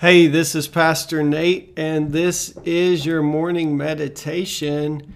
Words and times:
Hey, 0.00 0.28
this 0.28 0.54
is 0.54 0.68
Pastor 0.68 1.24
Nate, 1.24 1.72
and 1.76 2.12
this 2.12 2.56
is 2.64 3.04
your 3.04 3.20
morning 3.20 3.76
meditation. 3.76 5.12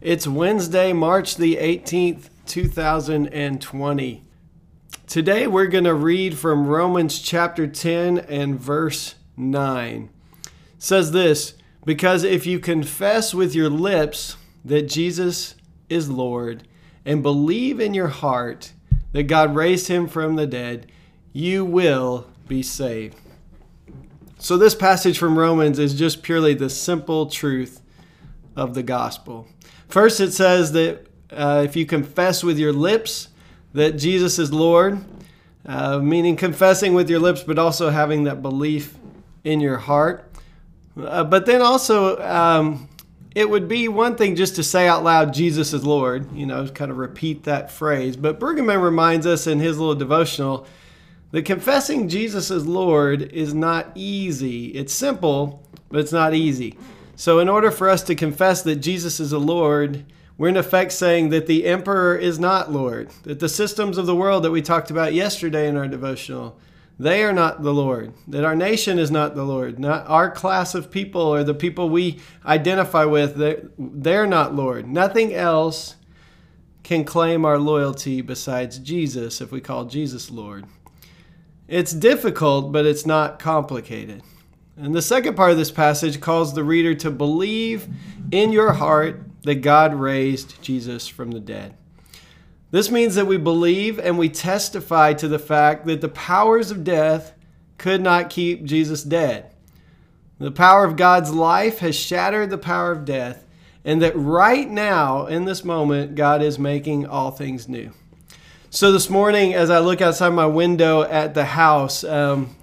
It's 0.00 0.26
Wednesday, 0.26 0.94
March 0.94 1.36
the 1.36 1.56
18th, 1.56 2.30
2020. 2.46 4.24
Today 5.06 5.46
we're 5.46 5.66
going 5.66 5.84
to 5.84 5.92
read 5.92 6.38
from 6.38 6.66
Romans 6.66 7.18
chapter 7.18 7.66
10 7.66 8.16
and 8.16 8.58
verse 8.58 9.16
9. 9.36 10.08
It 10.42 10.50
says 10.78 11.12
this 11.12 11.52
Because 11.84 12.24
if 12.24 12.46
you 12.46 12.58
confess 12.58 13.34
with 13.34 13.54
your 13.54 13.68
lips 13.68 14.38
that 14.64 14.88
Jesus 14.88 15.54
is 15.90 16.08
Lord 16.08 16.66
and 17.04 17.22
believe 17.22 17.78
in 17.78 17.92
your 17.92 18.08
heart 18.08 18.72
that 19.12 19.24
God 19.24 19.54
raised 19.54 19.88
him 19.88 20.08
from 20.08 20.36
the 20.36 20.46
dead, 20.46 20.90
you 21.34 21.62
will 21.62 22.26
be 22.48 22.62
saved. 22.62 23.20
So, 24.44 24.58
this 24.58 24.74
passage 24.74 25.16
from 25.16 25.38
Romans 25.38 25.78
is 25.78 25.94
just 25.94 26.22
purely 26.22 26.52
the 26.52 26.68
simple 26.68 27.30
truth 27.30 27.80
of 28.54 28.74
the 28.74 28.82
gospel. 28.82 29.48
First, 29.88 30.20
it 30.20 30.32
says 30.32 30.72
that 30.72 31.06
uh, 31.30 31.62
if 31.64 31.76
you 31.76 31.86
confess 31.86 32.44
with 32.44 32.58
your 32.58 32.70
lips 32.70 33.28
that 33.72 33.92
Jesus 33.92 34.38
is 34.38 34.52
Lord, 34.52 35.02
uh, 35.64 35.98
meaning 36.00 36.36
confessing 36.36 36.92
with 36.92 37.08
your 37.08 37.20
lips, 37.20 37.42
but 37.42 37.58
also 37.58 37.88
having 37.88 38.24
that 38.24 38.42
belief 38.42 38.98
in 39.44 39.60
your 39.60 39.78
heart. 39.78 40.30
Uh, 41.02 41.24
but 41.24 41.46
then 41.46 41.62
also, 41.62 42.20
um, 42.20 42.86
it 43.34 43.48
would 43.48 43.66
be 43.66 43.88
one 43.88 44.14
thing 44.14 44.36
just 44.36 44.56
to 44.56 44.62
say 44.62 44.86
out 44.86 45.02
loud, 45.02 45.32
Jesus 45.32 45.72
is 45.72 45.86
Lord, 45.86 46.30
you 46.36 46.44
know, 46.44 46.68
kind 46.68 46.90
of 46.90 46.98
repeat 46.98 47.44
that 47.44 47.70
phrase. 47.70 48.14
But 48.14 48.40
Brueggemann 48.40 48.82
reminds 48.82 49.26
us 49.26 49.46
in 49.46 49.58
his 49.58 49.78
little 49.78 49.94
devotional 49.94 50.66
the 51.34 51.42
confessing 51.42 52.08
Jesus 52.08 52.48
as 52.52 52.64
Lord 52.64 53.20
is 53.32 53.52
not 53.52 53.90
easy. 53.96 54.66
It's 54.66 54.94
simple, 54.94 55.68
but 55.88 55.98
it's 55.98 56.12
not 56.12 56.32
easy. 56.32 56.78
So, 57.16 57.40
in 57.40 57.48
order 57.48 57.72
for 57.72 57.88
us 57.88 58.04
to 58.04 58.14
confess 58.14 58.62
that 58.62 58.76
Jesus 58.76 59.18
is 59.18 59.32
a 59.32 59.38
Lord, 59.40 60.04
we're 60.38 60.50
in 60.50 60.56
effect 60.56 60.92
saying 60.92 61.30
that 61.30 61.48
the 61.48 61.66
emperor 61.66 62.14
is 62.14 62.38
not 62.38 62.70
Lord, 62.70 63.10
that 63.24 63.40
the 63.40 63.48
systems 63.48 63.98
of 63.98 64.06
the 64.06 64.14
world 64.14 64.44
that 64.44 64.52
we 64.52 64.62
talked 64.62 64.92
about 64.92 65.12
yesterday 65.12 65.66
in 65.66 65.76
our 65.76 65.88
devotional, 65.88 66.56
they 67.00 67.24
are 67.24 67.32
not 67.32 67.64
the 67.64 67.74
Lord, 67.74 68.14
that 68.28 68.44
our 68.44 68.54
nation 68.54 69.00
is 69.00 69.10
not 69.10 69.34
the 69.34 69.42
Lord, 69.42 69.80
not 69.80 70.08
our 70.08 70.30
class 70.30 70.72
of 70.76 70.92
people 70.92 71.20
or 71.20 71.42
the 71.42 71.52
people 71.52 71.88
we 71.88 72.20
identify 72.46 73.06
with, 73.06 73.34
they're, 73.34 73.64
they're 73.76 74.28
not 74.28 74.54
Lord. 74.54 74.86
Nothing 74.86 75.34
else 75.34 75.96
can 76.84 77.02
claim 77.02 77.44
our 77.44 77.58
loyalty 77.58 78.20
besides 78.20 78.78
Jesus 78.78 79.40
if 79.40 79.50
we 79.50 79.60
call 79.60 79.86
Jesus 79.86 80.30
Lord. 80.30 80.66
It's 81.66 81.92
difficult, 81.92 82.72
but 82.72 82.84
it's 82.84 83.06
not 83.06 83.38
complicated. 83.38 84.22
And 84.76 84.94
the 84.94 85.02
second 85.02 85.36
part 85.36 85.52
of 85.52 85.56
this 85.56 85.70
passage 85.70 86.20
calls 86.20 86.52
the 86.52 86.64
reader 86.64 86.94
to 86.96 87.10
believe 87.10 87.88
in 88.30 88.52
your 88.52 88.72
heart 88.72 89.22
that 89.42 89.56
God 89.56 89.94
raised 89.94 90.60
Jesus 90.62 91.06
from 91.06 91.30
the 91.30 91.40
dead. 91.40 91.76
This 92.70 92.90
means 92.90 93.14
that 93.14 93.26
we 93.26 93.36
believe 93.36 94.00
and 94.00 94.18
we 94.18 94.28
testify 94.28 95.12
to 95.14 95.28
the 95.28 95.38
fact 95.38 95.86
that 95.86 96.00
the 96.00 96.08
powers 96.08 96.70
of 96.70 96.82
death 96.82 97.32
could 97.78 98.00
not 98.00 98.30
keep 98.30 98.64
Jesus 98.64 99.04
dead. 99.04 99.54
The 100.38 100.50
power 100.50 100.84
of 100.84 100.96
God's 100.96 101.32
life 101.32 101.78
has 101.78 101.94
shattered 101.94 102.50
the 102.50 102.58
power 102.58 102.90
of 102.90 103.04
death, 103.04 103.46
and 103.84 104.02
that 104.02 104.16
right 104.16 104.68
now, 104.68 105.26
in 105.26 105.44
this 105.44 105.64
moment, 105.64 106.16
God 106.16 106.42
is 106.42 106.58
making 106.58 107.06
all 107.06 107.30
things 107.30 107.68
new. 107.68 107.92
So 108.74 108.90
this 108.90 109.08
morning, 109.08 109.54
as 109.54 109.70
I 109.70 109.78
look 109.78 110.02
outside 110.02 110.30
my 110.30 110.46
window 110.46 111.02
at 111.02 111.34
the 111.34 111.44
house, 111.44 112.02
um, 112.02 112.56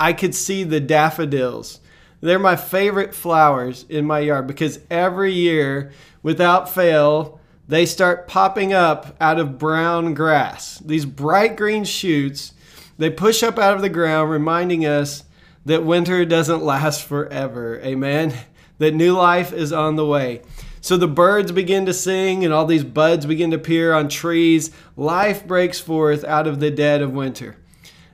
I 0.00 0.14
could 0.14 0.34
see 0.34 0.64
the 0.64 0.80
daffodils. 0.80 1.78
They're 2.22 2.38
my 2.38 2.56
favorite 2.56 3.14
flowers 3.14 3.84
in 3.90 4.06
my 4.06 4.20
yard 4.20 4.46
because 4.46 4.78
every 4.90 5.34
year, 5.34 5.92
without 6.22 6.72
fail, 6.72 7.38
they 7.68 7.84
start 7.84 8.26
popping 8.26 8.72
up 8.72 9.14
out 9.20 9.38
of 9.38 9.58
brown 9.58 10.14
grass. 10.14 10.78
These 10.78 11.04
bright 11.04 11.58
green 11.58 11.84
shoots, 11.84 12.54
they 12.96 13.10
push 13.10 13.42
up 13.42 13.58
out 13.58 13.74
of 13.74 13.82
the 13.82 13.90
ground, 13.90 14.30
reminding 14.30 14.86
us 14.86 15.24
that 15.66 15.84
winter 15.84 16.24
doesn't 16.24 16.64
last 16.64 17.04
forever. 17.04 17.78
Amen. 17.84 18.32
That 18.78 18.94
new 18.94 19.14
life 19.14 19.52
is 19.52 19.72
on 19.72 19.94
the 19.94 20.06
way. 20.06 20.40
So 20.82 20.96
the 20.96 21.06
birds 21.06 21.52
begin 21.52 21.86
to 21.86 21.94
sing, 21.94 22.44
and 22.44 22.52
all 22.52 22.66
these 22.66 22.82
buds 22.82 23.24
begin 23.24 23.52
to 23.52 23.56
appear 23.56 23.94
on 23.94 24.08
trees. 24.08 24.72
Life 24.96 25.46
breaks 25.46 25.78
forth 25.78 26.24
out 26.24 26.48
of 26.48 26.58
the 26.58 26.72
dead 26.72 27.00
of 27.00 27.12
winter. 27.12 27.56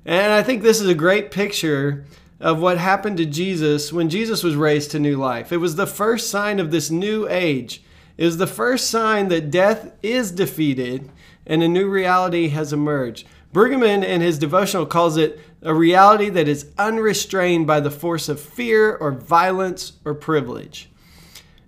And 0.05 0.33
I 0.33 0.43
think 0.43 0.63
this 0.63 0.79
is 0.79 0.87
a 0.87 0.95
great 0.95 1.31
picture 1.31 2.05
of 2.39 2.61
what 2.61 2.77
happened 2.77 3.17
to 3.17 3.25
Jesus 3.25 3.91
when 3.91 4.11
Jesus 4.11 4.43
was 4.43 4.55
raised 4.55 4.91
to 4.91 5.01
new 5.01 5.17
life. 5.17 5.51
It 5.51 5.57
was 5.57 5.77
the 5.77 5.87
first 5.87 6.29
sign 6.29 6.61
of 6.61 6.71
this 6.71 6.91
new 6.91 7.27
age. 7.27 7.83
It 8.19 8.27
was 8.27 8.37
the 8.37 8.47
first 8.47 8.91
sign 8.91 9.29
that 9.29 9.51
death 9.51 9.93
is 10.03 10.31
defeated 10.31 11.11
and 11.47 11.63
a 11.63 11.69
new 11.69 11.89
reality 11.89 12.49
has 12.49 12.73
emerged. 12.73 13.27
Brueggemann 13.53 14.05
in 14.05 14.21
his 14.21 14.39
devotional 14.39 14.85
calls 14.85 15.17
it 15.17 15.41
a 15.63 15.75
reality 15.75 16.29
that 16.29 16.47
is 16.47 16.71
unrestrained 16.77 17.67
by 17.67 17.81
the 17.81 17.91
force 17.91 18.29
of 18.29 18.39
fear 18.39 18.95
or 18.95 19.11
violence 19.11 19.95
or 20.05 20.13
privilege. 20.15 20.91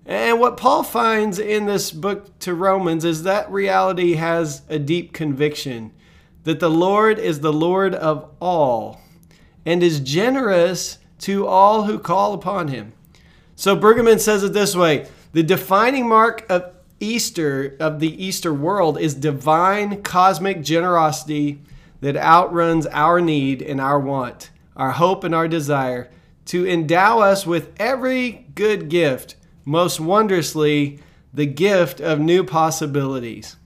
And 0.07 0.41
what 0.41 0.57
Paul 0.57 0.83
finds 0.83 1.39
in 1.39 1.67
this 1.67 1.93
book 1.93 2.39
to 2.41 2.55
Romans 2.55 3.05
is 3.05 3.23
that 3.25 3.51
reality 3.51 4.15
has 4.15 4.63
a 4.69 4.79
deep 4.79 5.13
conviction 5.13 5.93
that 6.45 6.61
the 6.61 6.71
Lord 6.71 7.19
is 7.19 7.41
the 7.41 7.53
Lord 7.53 7.95
of 7.95 8.31
all 8.41 9.01
and 9.67 9.83
is 9.83 10.01
generous 10.01 10.99
to 11.21 11.47
all 11.47 11.85
who 11.85 11.99
call 11.99 12.33
upon 12.33 12.69
him. 12.69 12.93
So 13.57 13.77
Brueggemann 13.77 14.21
says 14.21 14.43
it 14.43 14.53
this 14.53 14.75
way 14.75 15.07
the 15.33 15.43
defining 15.43 16.09
mark 16.09 16.47
of 16.49 16.75
Easter, 16.99 17.77
of 17.79 18.01
the 18.01 18.25
Easter 18.25 18.53
world, 18.53 18.99
is 18.99 19.15
divine 19.15 20.03
cosmic 20.03 20.63
generosity 20.63 21.61
that 22.01 22.17
outruns 22.17 22.87
our 22.87 23.21
need 23.21 23.63
and 23.63 23.81
our 23.81 24.01
want, 24.01 24.51
our 24.77 24.93
hope 24.93 25.25
and 25.25 25.35
our 25.35 25.47
desire 25.47 26.11
to 26.47 26.67
endow 26.67 27.21
us 27.21 27.47
with 27.47 27.73
every 27.79 28.47
good 28.55 28.89
gift 28.89 29.37
most 29.65 30.01
wondrously, 30.01 31.01
the 31.33 31.47
gift 31.47 32.01
of 32.01 32.19
new 32.19 32.45
possibilities. 32.45 33.57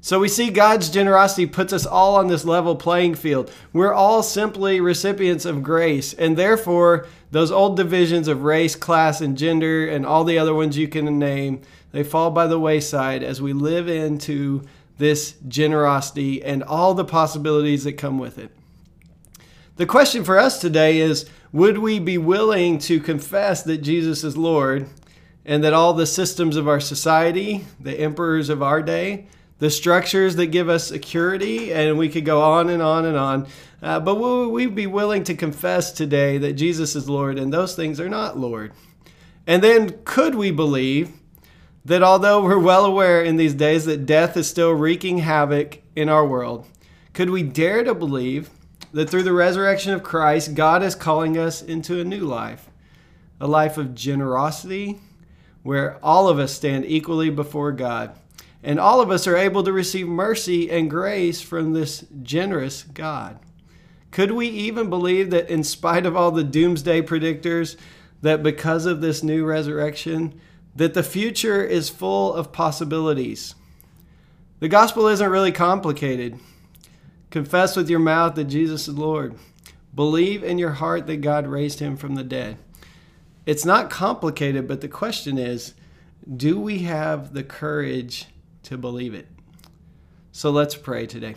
So 0.00 0.20
we 0.20 0.28
see 0.28 0.50
God's 0.50 0.88
generosity 0.88 1.46
puts 1.46 1.72
us 1.72 1.84
all 1.84 2.14
on 2.14 2.28
this 2.28 2.44
level 2.44 2.76
playing 2.76 3.16
field. 3.16 3.50
We're 3.72 3.92
all 3.92 4.22
simply 4.22 4.80
recipients 4.80 5.44
of 5.44 5.64
grace, 5.64 6.14
and 6.14 6.36
therefore, 6.36 7.08
those 7.32 7.50
old 7.50 7.76
divisions 7.76 8.28
of 8.28 8.44
race, 8.44 8.76
class, 8.76 9.20
and 9.20 9.36
gender, 9.36 9.88
and 9.88 10.06
all 10.06 10.22
the 10.22 10.38
other 10.38 10.54
ones 10.54 10.78
you 10.78 10.86
can 10.86 11.18
name, 11.18 11.60
they 11.90 12.04
fall 12.04 12.30
by 12.30 12.46
the 12.46 12.58
wayside 12.58 13.24
as 13.24 13.42
we 13.42 13.52
live 13.52 13.88
into 13.88 14.62
this 14.96 15.34
generosity 15.48 16.42
and 16.42 16.62
all 16.62 16.94
the 16.94 17.04
possibilities 17.04 17.82
that 17.82 17.94
come 17.94 18.18
with 18.18 18.38
it. 18.38 18.50
The 19.76 19.86
question 19.86 20.22
for 20.22 20.38
us 20.38 20.60
today 20.60 20.98
is 20.98 21.28
Would 21.52 21.78
we 21.78 21.98
be 21.98 22.16
willing 22.16 22.78
to 22.78 23.00
confess 23.00 23.62
that 23.64 23.78
Jesus 23.78 24.22
is 24.22 24.36
Lord 24.36 24.88
and 25.46 25.62
that 25.62 25.72
all 25.72 25.94
the 25.94 26.06
systems 26.06 26.56
of 26.56 26.66
our 26.68 26.80
society, 26.80 27.64
the 27.80 27.98
emperors 27.98 28.50
of 28.50 28.62
our 28.62 28.82
day, 28.82 29.28
the 29.60 29.70
structures 29.70 30.36
that 30.36 30.48
give 30.48 30.68
us 30.68 30.88
security, 30.88 31.72
and 31.72 31.96
we 31.96 32.08
could 32.08 32.24
go 32.24 32.42
on 32.42 32.68
and 32.68 32.82
on 32.82 33.06
and 33.06 33.16
on. 33.16 33.46
Uh, 33.80 34.00
but 34.00 34.16
will 34.16 34.50
we 34.50 34.66
be 34.66 34.88
willing 34.88 35.22
to 35.22 35.34
confess 35.34 35.92
today 35.92 36.36
that 36.36 36.54
Jesus 36.54 36.96
is 36.96 37.08
Lord 37.08 37.38
and 37.38 37.52
those 37.52 37.76
things 37.76 38.00
are 38.00 38.08
not 38.08 38.36
Lord? 38.36 38.72
And 39.46 39.62
then 39.62 40.00
could 40.04 40.34
we 40.34 40.50
believe 40.50 41.12
that 41.84 42.02
although 42.02 42.42
we're 42.42 42.58
well 42.58 42.84
aware 42.84 43.22
in 43.22 43.36
these 43.36 43.54
days 43.54 43.84
that 43.84 44.04
death 44.04 44.36
is 44.36 44.48
still 44.48 44.72
wreaking 44.72 45.18
havoc 45.18 45.80
in 45.94 46.08
our 46.08 46.26
world, 46.26 46.66
could 47.12 47.30
we 47.30 47.44
dare 47.44 47.84
to 47.84 47.94
believe 47.94 48.50
that 48.92 49.08
through 49.08 49.22
the 49.22 49.32
resurrection 49.32 49.92
of 49.92 50.02
Christ, 50.02 50.54
God 50.54 50.82
is 50.82 50.96
calling 50.96 51.38
us 51.38 51.62
into 51.62 52.00
a 52.00 52.04
new 52.04 52.22
life? 52.22 52.68
A 53.40 53.46
life 53.46 53.78
of 53.78 53.94
generosity, 53.94 54.98
where 55.66 55.98
all 56.00 56.28
of 56.28 56.38
us 56.38 56.52
stand 56.52 56.84
equally 56.86 57.28
before 57.28 57.72
God. 57.72 58.16
And 58.62 58.78
all 58.78 59.00
of 59.00 59.10
us 59.10 59.26
are 59.26 59.36
able 59.36 59.64
to 59.64 59.72
receive 59.72 60.06
mercy 60.06 60.70
and 60.70 60.88
grace 60.88 61.40
from 61.40 61.72
this 61.72 62.04
generous 62.22 62.84
God. 62.84 63.40
Could 64.12 64.30
we 64.30 64.46
even 64.46 64.88
believe 64.88 65.30
that, 65.30 65.50
in 65.50 65.64
spite 65.64 66.06
of 66.06 66.16
all 66.16 66.30
the 66.30 66.44
doomsday 66.44 67.02
predictors, 67.02 67.76
that 68.22 68.44
because 68.44 68.86
of 68.86 69.00
this 69.00 69.24
new 69.24 69.44
resurrection, 69.44 70.40
that 70.76 70.94
the 70.94 71.02
future 71.02 71.64
is 71.64 71.88
full 71.88 72.32
of 72.32 72.52
possibilities. 72.52 73.56
The 74.60 74.68
gospel 74.68 75.08
isn't 75.08 75.30
really 75.30 75.52
complicated. 75.52 76.38
Confess 77.30 77.76
with 77.76 77.90
your 77.90 77.98
mouth 77.98 78.36
that 78.36 78.44
Jesus 78.44 78.86
is 78.86 78.96
Lord. 78.96 79.34
Believe 79.94 80.44
in 80.44 80.58
your 80.58 80.72
heart 80.72 81.06
that 81.08 81.22
God 81.22 81.46
raised 81.46 81.80
him 81.80 81.96
from 81.96 82.14
the 82.14 82.24
dead. 82.24 82.56
It's 83.46 83.64
not 83.64 83.90
complicated, 83.90 84.66
but 84.66 84.80
the 84.80 84.88
question 84.88 85.38
is 85.38 85.74
do 86.36 86.58
we 86.58 86.80
have 86.80 87.32
the 87.32 87.44
courage 87.44 88.26
to 88.64 88.76
believe 88.76 89.14
it? 89.14 89.28
So 90.32 90.50
let's 90.50 90.74
pray 90.74 91.06
today. 91.06 91.36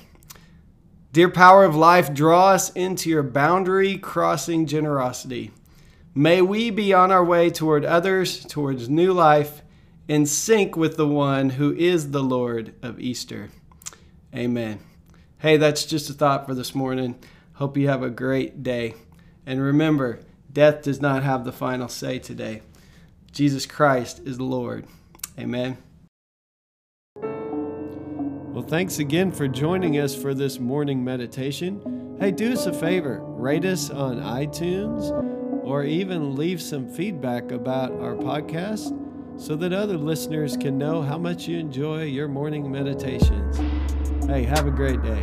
Dear 1.13 1.29
power 1.29 1.63
of 1.63 1.75
life, 1.75 2.13
draw 2.13 2.49
us 2.49 2.71
into 2.71 3.09
your 3.09 3.23
boundary 3.23 3.97
crossing 3.97 4.65
generosity. 4.65 5.51
May 6.15 6.41
we 6.41 6.71
be 6.71 6.91
on 6.93 7.11
our 7.11 7.23
way 7.23 7.51
toward 7.51 7.85
others, 7.85 8.43
towards 8.45 8.89
new 8.89 9.13
life, 9.13 9.61
in 10.07 10.25
sync 10.25 10.75
with 10.75 10.97
the 10.97 11.07
one 11.07 11.51
who 11.51 11.73
is 11.75 12.11
the 12.11 12.23
Lord 12.23 12.73
of 12.81 12.99
Easter. 12.99 13.49
Amen. 14.35 14.79
Hey, 15.37 15.57
that's 15.57 15.85
just 15.85 16.09
a 16.09 16.13
thought 16.13 16.47
for 16.47 16.55
this 16.55 16.73
morning. 16.73 17.15
Hope 17.53 17.77
you 17.77 17.87
have 17.87 18.03
a 18.03 18.09
great 18.09 18.63
day. 18.63 18.95
And 19.45 19.61
remember, 19.61 20.19
death 20.51 20.83
does 20.83 21.01
not 21.01 21.23
have 21.23 21.43
the 21.43 21.51
final 21.51 21.87
say 21.87 22.19
today. 22.19 22.61
Jesus 23.31 23.65
Christ 23.65 24.21
is 24.25 24.39
Lord. 24.39 24.85
Amen. 25.37 25.77
Well, 27.15 28.67
thanks 28.67 28.99
again 28.99 29.31
for 29.31 29.47
joining 29.47 29.99
us 29.99 30.15
for 30.15 30.33
this 30.33 30.59
morning 30.59 31.03
meditation. 31.03 32.17
Hey, 32.19 32.31
do 32.31 32.51
us 32.51 32.65
a 32.65 32.73
favor 32.73 33.21
rate 33.21 33.63
us 33.63 33.89
on 33.89 34.17
iTunes 34.17 35.11
or 35.63 35.83
even 35.85 36.35
leave 36.35 36.61
some 36.61 36.89
feedback 36.89 37.51
about 37.51 37.91
our 37.93 38.15
podcast 38.15 38.93
so 39.39 39.55
that 39.55 39.71
other 39.71 39.97
listeners 39.97 40.57
can 40.57 40.77
know 40.77 41.01
how 41.01 41.17
much 41.17 41.47
you 41.47 41.57
enjoy 41.57 42.03
your 42.03 42.27
morning 42.27 42.69
meditations. 42.69 43.57
Hey, 44.25 44.43
have 44.43 44.67
a 44.67 44.71
great 44.71 45.01
day. 45.01 45.21